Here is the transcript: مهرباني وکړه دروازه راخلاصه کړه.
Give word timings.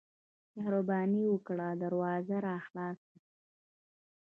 مهرباني 0.55 1.23
وکړه 1.33 1.67
دروازه 1.83 2.35
راخلاصه 2.47 3.03
کړه. 3.11 3.21